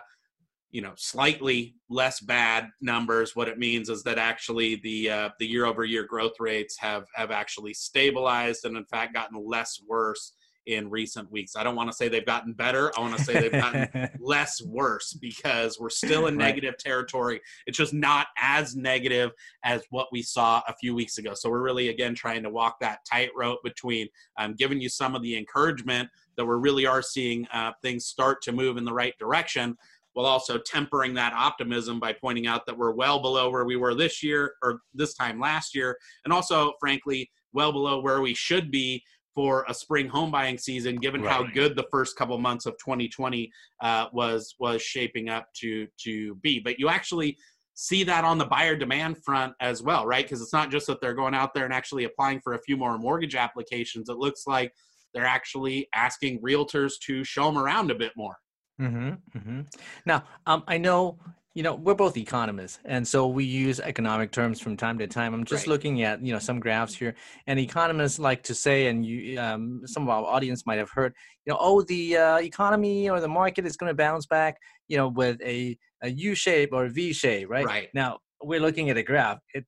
[0.71, 3.37] you know slightly less bad numbers.
[3.37, 7.05] What it means is that actually the uh, the year over year growth rates have
[7.15, 10.33] have actually stabilized and in fact gotten less worse
[10.67, 11.57] in recent weeks.
[11.57, 12.93] I don't want to say they've gotten better.
[12.97, 13.89] I want to say they've gotten
[14.21, 16.47] less worse because we're still in Right.
[16.47, 17.41] negative territory.
[17.67, 19.33] It's just not as negative
[19.65, 21.35] as what we saw a few weeks ago.
[21.35, 24.07] So we're really again trying to walk that tightrope between
[24.39, 28.43] um, giving you some of the encouragement that we really are seeing uh, things start
[28.43, 29.77] to move in the right direction
[30.15, 33.95] while also tempering that optimism by pointing out that we're well below where we were
[33.95, 38.71] this year or this time last year, and also, frankly, well below where we should
[38.71, 39.03] be
[39.35, 43.51] for a spring home buying season, given how good the first couple months of 2020
[43.81, 46.61] uh, was was shaping up to to be.
[46.61, 47.39] But you actually
[47.75, 50.25] see that on the buyer demand front as well, right?
[50.25, 52.77] Because it's not just that they're going out there and actually applying for a few
[52.77, 54.11] more mortgage applications.
[54.11, 54.75] It looks like
[55.15, 58.37] they're actually asking realtors to show them around a bit more.
[58.79, 59.61] hmm hmm
[60.07, 61.19] Now, um, I know
[61.55, 65.35] you know we're both economists, and so we use economic terms from time to time.
[65.35, 65.73] I'm just Right.
[65.73, 67.15] looking at you know some graphs here,
[67.47, 71.13] and economists like to say, and you, um, some of our audience might have heard,
[71.45, 74.57] you know, oh, the uh, economy or the market is going to bounce back,
[74.89, 77.67] you know, with a a U shape or a V shape, right?
[77.67, 77.89] Right.
[77.95, 79.39] Now we're looking at a graph.
[79.55, 79.67] It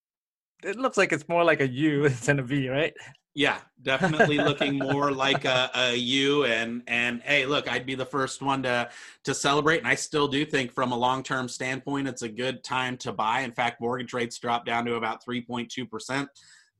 [0.64, 2.94] it looks like it's more like a U than a V, right?
[3.34, 6.44] Yeah, definitely looking more like a, a U.
[6.44, 8.88] And and hey, look, I'd be the first one to
[9.24, 12.62] to celebrate, and I still do think from a long term standpoint, it's a good
[12.62, 13.40] time to buy.
[13.40, 16.28] In fact, mortgage rates dropped down to about three point two percent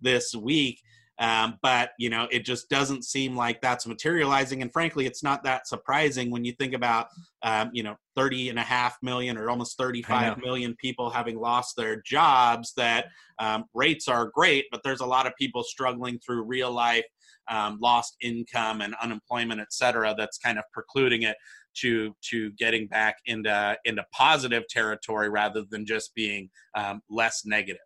[0.01, 0.81] this week.
[1.19, 4.63] Um, but you know, it just doesn't seem like that's materializing.
[4.63, 7.09] And frankly, it's not that surprising when you think about
[7.43, 11.77] um, you know 30 and a half million or almost 35 million people having lost
[11.77, 13.07] their jobs that
[13.39, 17.05] um, rates are great but there's a lot of people struggling through real life
[17.51, 21.37] um, lost income and unemployment et cetera that's kind of precluding it
[21.75, 27.81] to to getting back into into positive territory rather than just being um, less negative.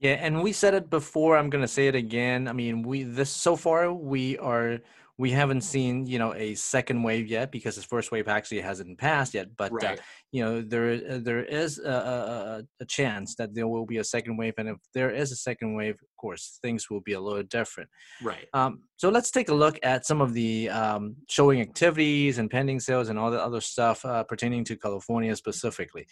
[0.00, 1.36] Yeah, and we said it before.
[1.36, 2.46] I'm going to say it again.
[2.46, 4.78] I mean, we this so far we are
[5.18, 8.96] we haven't seen you know a second wave yet because this first wave actually hasn't
[8.96, 9.56] passed yet.
[9.56, 9.98] But uh, right.
[9.98, 13.98] uh, you know there uh, there is a, a, a, chance that there will be
[13.98, 17.14] a second wave, and if there is a second wave, of course things will be
[17.14, 17.90] a little different.
[18.22, 18.46] Right.
[18.54, 22.78] Um, so let's take a look at some of the um, showing activities and pending
[22.78, 26.06] sales and all the other stuff uh, pertaining to California specifically.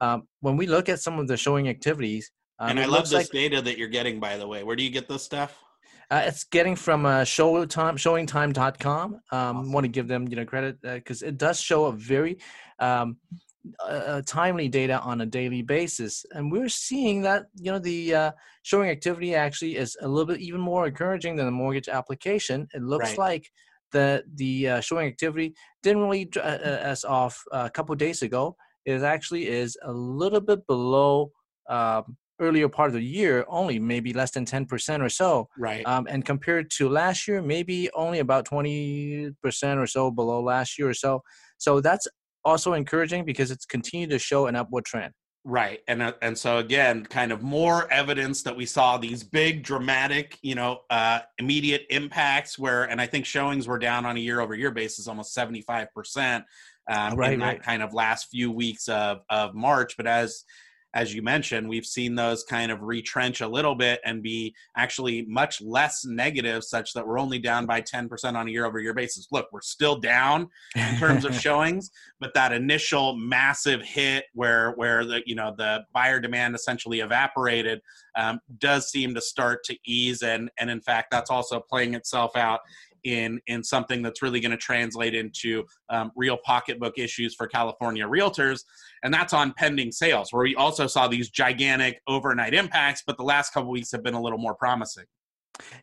[0.00, 3.12] Um, when we look at some of the showing activities um, and I love this
[3.12, 4.64] like, data that you're getting, by the way.
[4.64, 5.62] Where do you get this stuff?
[6.10, 9.14] Uh, it's getting from uh, Showtime, ShowingTime.com.
[9.14, 9.72] Um, awesome.
[9.72, 12.38] Want to give them you know credit because uh, it does show a very
[12.78, 13.18] um,
[13.86, 18.30] uh, timely data on a daily basis, and we're seeing that you know the uh,
[18.62, 22.66] showing activity actually is a little bit even more encouraging than the mortgage application.
[22.72, 23.18] It looks right.
[23.18, 23.50] like
[23.92, 28.56] the the uh, showing activity didn't really uh, as off a couple days ago.
[28.86, 31.32] It actually is a little bit below
[31.68, 35.48] um, earlier part of the year only maybe less than 10% or so.
[35.58, 35.86] Right.
[35.86, 39.34] Um, and compared to last year maybe only about 20%
[39.76, 41.22] or so below last year or so.
[41.58, 42.06] So that's
[42.44, 45.12] also encouraging because it's continued to show an upward trend.
[45.44, 45.80] Right.
[45.88, 50.36] And uh, and so again kind of more evidence that we saw these big dramatic
[50.42, 54.40] you know uh, immediate impacts where and i think showings were down on a year
[54.40, 56.44] over year basis almost 75%
[56.88, 57.62] um, right, in that right.
[57.62, 59.96] kind of last few weeks of of march.
[59.96, 60.44] But as
[60.94, 65.26] as you mentioned, we've seen those kind of retrench a little bit and be actually
[65.26, 68.94] much less negative, such that we're only down by 10% on a year over year
[68.94, 69.28] basis.
[69.30, 75.04] Look, we're still down in terms of showings, but that initial massive hit where where
[75.04, 77.80] the you know the buyer demand essentially evaporated
[78.16, 82.34] um, does seem to start to ease and and in fact that's also playing itself
[82.36, 82.60] out
[83.04, 88.04] in in something that's really going to translate into um, real pocketbook issues for California
[88.06, 88.64] realtors,
[89.02, 93.24] and that's on pending sales, where we also saw these gigantic overnight impacts, but the
[93.24, 95.04] last couple weeks have been a little more promising.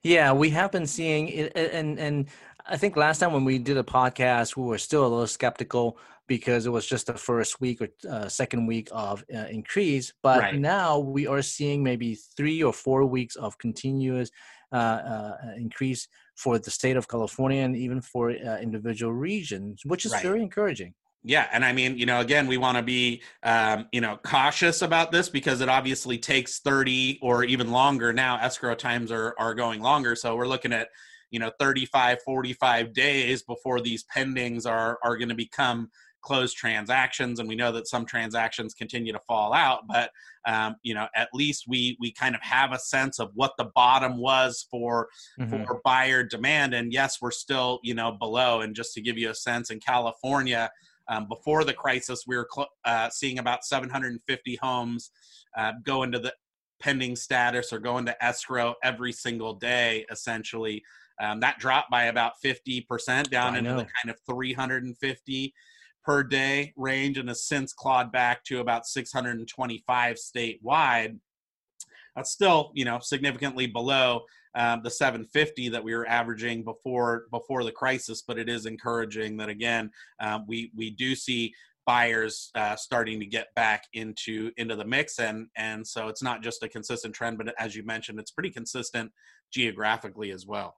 [0.03, 2.29] Yeah, we have been seeing it, and and
[2.65, 5.97] I think last time when we did a podcast, we were still a little skeptical
[6.27, 10.13] because it was just the first week or uh, second week of uh, increase.
[10.23, 10.59] But right.
[10.59, 14.31] now we are seeing maybe three or four weeks of continuous
[14.71, 20.05] uh, uh increase for the state of California and even for uh, individual regions, which
[20.05, 20.23] is right.
[20.23, 20.93] very encouraging.
[21.27, 24.83] Yeah, and I mean, you know, again, we want to be, um, you know, cautious
[24.83, 28.37] about this because it obviously takes 30 or even longer now.
[28.37, 30.89] Escrow times are are going longer, so we're looking at,
[31.31, 35.89] you know, 35, 45 days before these pendings are are going to become
[36.25, 40.09] closed transactions and we know that some transactions continue to fall out but
[40.47, 43.69] um, you know at least we we kind of have a sense of what the
[43.75, 45.07] bottom was for
[45.39, 45.63] mm-hmm.
[45.63, 46.73] for buyer demand.
[46.73, 48.61] And yes we're still you know below.
[48.61, 50.69] And just to give you a sense in california
[51.07, 55.11] um, before the crisis we were cl- uh, seeing about 750 homes
[55.55, 56.33] uh, go into the
[56.81, 60.83] pending status or go into escrow every single day essentially.
[61.21, 65.53] Um, that dropped by about 50% down into the kind of 350
[66.05, 71.17] per day range and has since clawed back to about 625 statewide.
[72.15, 74.21] That's still, you know, significantly below
[74.55, 79.37] um, the 750 that we were averaging before before the crisis, but it is encouraging
[79.37, 81.53] that again um, we we do see
[81.85, 86.41] buyers uh, starting to get back into into the mix and and so it's not
[86.41, 89.11] just a consistent trend but as you mentioned it's pretty consistent
[89.51, 90.75] geographically as well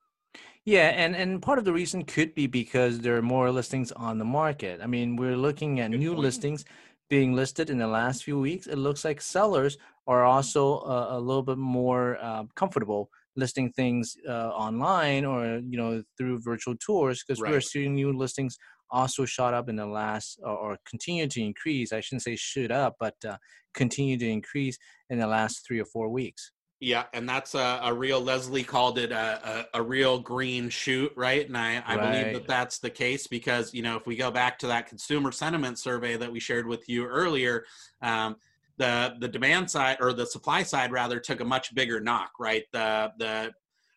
[0.66, 4.18] yeah, and and part of the reason could be because there are more listings on
[4.18, 4.82] the market.
[4.82, 6.22] I mean, we're looking at Good new point.
[6.22, 6.66] listings
[7.10, 8.68] being listed in the last few weeks.
[8.68, 14.50] It looks like sellers are also a little bit more uh, comfortable listing things uh,
[14.50, 17.52] online or you know through virtual tours because right.
[17.52, 18.58] we're seeing new listings
[18.90, 21.94] also shot up in the last or, or continue to increase.
[21.94, 23.38] I shouldn't say shoot up, but uh,
[23.74, 24.78] continue to increase
[25.10, 26.52] in the last three or four weeks.
[26.80, 28.22] Yeah, and that's a, a real.
[28.22, 31.46] Leslie called it a, a, a, real green shoot, right?
[31.48, 32.12] And I, I right.
[32.12, 35.32] believe that that's the case because you know if we go back to that consumer
[35.32, 37.66] sentiment survey that we shared with you earlier,
[38.04, 38.36] um,
[38.78, 42.66] the the demand side or the supply side rather took a much bigger knock, right?
[42.72, 43.54] The the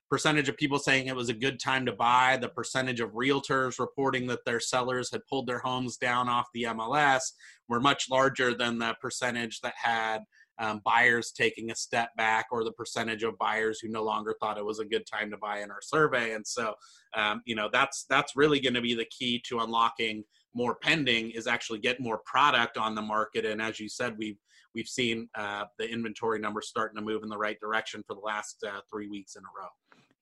[0.09, 3.79] percentage of people saying it was a good time to buy, the percentage of realtors
[3.79, 7.21] reporting that their sellers had pulled their homes down off the MLS
[7.69, 10.23] were much larger than the percentage that had
[10.61, 14.59] um, buyers taking a step back or the percentage of buyers who no longer thought
[14.59, 16.35] it was a good time to buy in our survey.
[16.35, 16.75] And so
[17.17, 20.23] um, you know that's that's really going to be the key to unlocking
[20.55, 23.45] more pending is actually get more product on the market.
[23.45, 24.39] And as you said we've
[24.75, 28.21] we've seen uh, the inventory numbers starting to move in the right direction for the
[28.21, 29.69] last uh, three weeks in a row.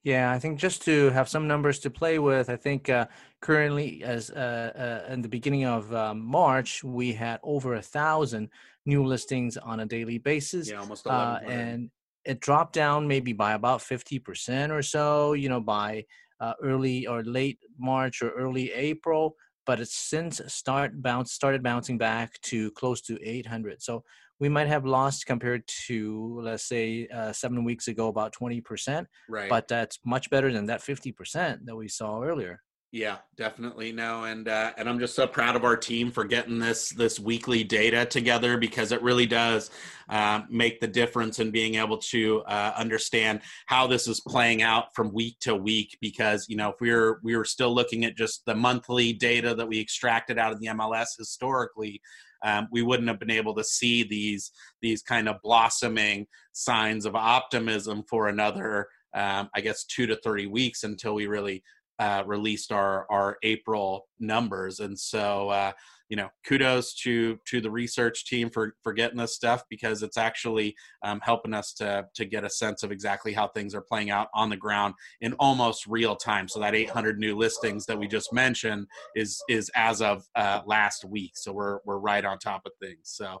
[0.03, 3.07] Yeah, I think just to have some numbers to play with, I think uh,
[3.41, 8.49] currently, as uh, uh, in the beginning of um, March, we had over a thousand
[8.89, 10.69] new listings on a daily basis.
[10.69, 11.53] Yeah, almost uh, 1100.
[11.53, 11.91] and
[12.25, 16.05] it dropped down maybe by about 50% or so, you know, by
[16.41, 19.35] uh, early or late March or early April.
[19.65, 23.81] But it's since start bounce started bouncing back to close to 800.
[23.81, 24.03] So
[24.39, 29.49] we might have lost compared to let's say uh, seven weeks ago about 20%, right.
[29.49, 32.61] but that's much better than that 50% that we saw earlier.
[32.91, 36.57] Yeah, definitely no, and uh, and I'm just so proud of our team for getting
[36.57, 39.69] this this weekly data together because it really does
[40.09, 44.95] uh, make the difference in being able to uh, understand how this is playing out
[44.95, 45.99] from week to week.
[46.01, 49.53] Because you know, if we were we were still looking at just the monthly data
[49.53, 52.01] that we extracted out of the MLS historically,
[52.43, 57.15] um, we wouldn't have been able to see these these kind of blossoming signs of
[57.15, 61.61] optimism for another, um, I guess, two to thirty weeks until we really
[61.99, 65.71] uh, released our our April numbers, and so uh,
[66.09, 70.17] you know, kudos to to the research team for for getting this stuff because it's
[70.17, 74.09] actually um, helping us to to get a sense of exactly how things are playing
[74.09, 76.47] out on the ground in almost real time.
[76.47, 81.05] So that 800 new listings that we just mentioned is is as of uh, last
[81.05, 81.33] week.
[81.35, 83.01] So we're we're right on top of things.
[83.03, 83.39] So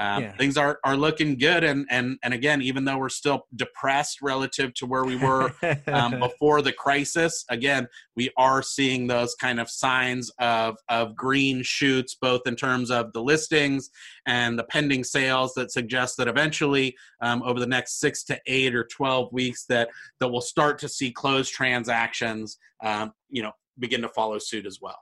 [0.00, 0.32] um, yeah.
[0.32, 4.72] things are are looking good, and and and again, even though we're still depressed relative
[4.74, 5.52] to where we were
[5.88, 7.86] um, before the crisis, again,
[8.16, 13.12] we are seeing those kind of signs of of green shoots both in terms of
[13.12, 13.90] the listings
[14.26, 18.74] and the pending sales that suggest that eventually, um, over the next six to eight
[18.74, 19.88] or 12 weeks, that,
[20.20, 24.78] that we'll start to see closed transactions, um, you know, begin to follow suit as
[24.80, 24.98] well.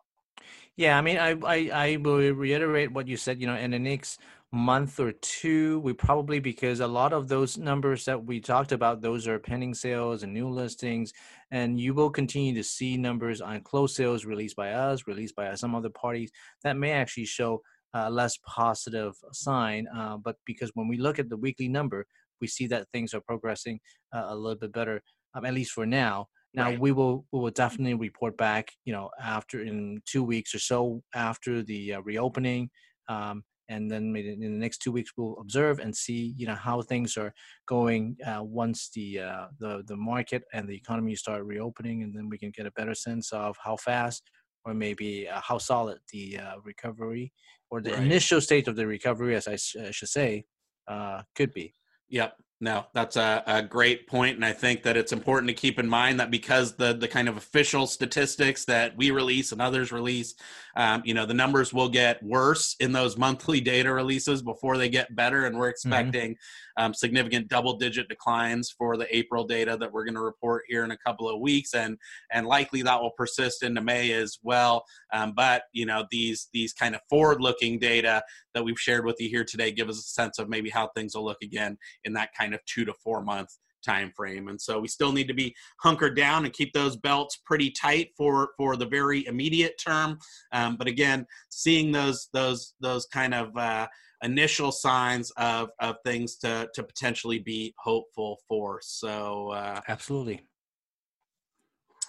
[0.77, 3.81] Yeah, I mean, I, I, I will reiterate what you said, you know, in the
[3.81, 4.21] next
[4.53, 9.03] month or two, we probably, because a lot of those numbers that we talked about,
[9.03, 11.13] those are pending sales and new listings,
[11.51, 15.53] and you will continue to see numbers on closed sales released by us, released by
[15.55, 16.31] some other parties
[16.65, 17.61] that may actually show
[17.95, 19.87] a less positive sign.
[19.95, 22.07] Uh, but because when we look at the weekly number,
[22.41, 23.81] we see that things are progressing
[24.15, 25.03] uh, a little bit better,
[25.35, 26.27] um, at least for now.
[26.55, 26.81] Now right.
[26.81, 31.03] we will we will definitely report back, you know, after in two weeks or so
[31.15, 32.71] after the uh, reopening,
[33.09, 36.55] um, and then maybe in the next two weeks we'll observe and see, you know,
[36.55, 37.33] how things are
[37.67, 42.29] going uh, once the uh, the the market and the economy start reopening, and then
[42.29, 44.31] we can get a better sense of how fast
[44.65, 47.33] or maybe uh, how solid the uh, recovery
[47.71, 48.03] or the right.
[48.03, 50.45] initial state of the recovery, as I, sh- I should say,
[50.87, 51.75] uh, could be.
[52.09, 52.35] Yep.
[52.61, 55.89] No, that's a, a, great point, and I think that it's important to keep in
[55.89, 60.35] mind that because the the kind of official statistics that we release and others release,
[60.75, 64.89] um, you know, the numbers will get worse in those monthly data releases before they
[64.89, 65.93] get better, and we're mm-hmm.
[65.93, 66.37] expecting.
[66.79, 70.85] Um, significant double digit declines for the April data that we're going to report here
[70.85, 71.99] in a couple of weeks, and
[72.33, 74.85] and likely that will persist into May as well.
[75.13, 78.23] Um, but you know, these these kind of forward looking data
[78.55, 81.15] that we've shared with you here today give us a sense of maybe how things
[81.15, 83.51] will look again in that kind of two to four month
[83.85, 87.39] time frame and so we still need to be hunkered down and keep those belts
[87.47, 90.19] pretty tight for for the very immediate term
[90.53, 93.87] um, but again seeing those those those kind of uh,
[94.23, 100.43] initial signs of of things to to potentially be hopeful for so uh, absolutely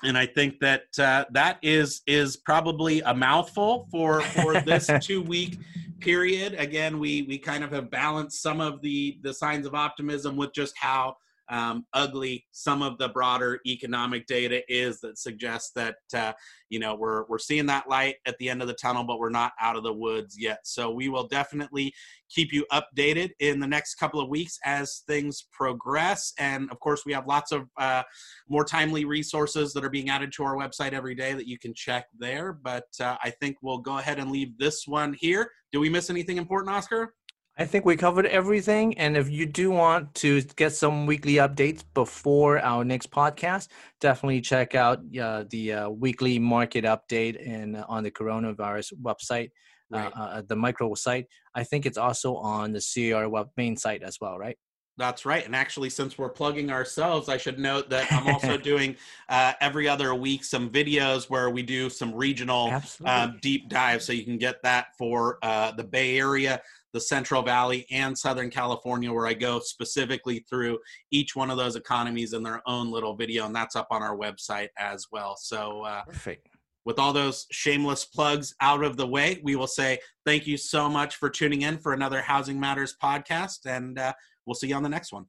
[0.03, 5.22] and I think that uh, that is is probably a mouthful for for this two
[5.22, 5.60] week
[5.99, 6.55] period.
[6.57, 10.53] Again, we we kind of have balanced some of the the signs of optimism with
[10.53, 11.16] just how
[11.50, 16.34] um, ugly some of the broader economic data is that suggests that uh,
[16.70, 19.30] you know we're we're seeing that light at the end of the tunnel, but we're
[19.30, 20.60] not out of the woods yet.
[20.64, 21.93] So we will definitely
[22.30, 26.34] keep you updated in the next couple of weeks as things progress.
[26.38, 28.04] And of course, we have lots of uh,
[28.47, 31.74] more timely resources that are being added to our website every day that you can
[31.74, 32.54] check there.
[32.54, 35.52] But uh, I think we'll go ahead and leave this one here.
[35.72, 37.14] Do we miss anything important, Oscar?
[37.60, 38.97] I think we covered everything.
[38.97, 43.68] And if you do want to get some weekly updates before our next podcast,
[43.99, 49.49] definitely check out uh, the uh, weekly market update in uh, on the coronavirus website,
[49.93, 50.12] uh, right.
[50.16, 51.26] Uh, the micro site.
[51.53, 54.57] I think it's also on the CR web main site as well, right?
[54.99, 55.45] That's right.
[55.45, 58.97] And actually, since we're plugging ourselves, I should note that I'm also doing
[59.30, 62.74] uh, every other week some videos where we do some regional
[63.05, 64.03] uh, deep dives.
[64.05, 66.62] So you can get that for uh, the Bay Area,
[66.93, 70.79] the Central Valley and Southern California, where I go specifically through
[71.11, 74.17] each one of those economies in their own little video, and that's up on our
[74.17, 75.35] website as well.
[75.37, 76.47] So, uh, perfect.
[76.85, 80.89] With all those shameless plugs out of the way, we will say thank you so
[80.89, 84.13] much for tuning in for another Housing Matters podcast, and uh,
[84.45, 85.25] we'll see you on the next one.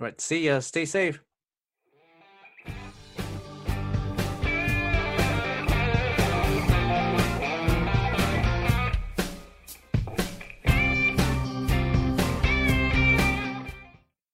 [0.00, 0.20] All right.
[0.20, 0.58] See ya.
[0.60, 1.20] Stay safe.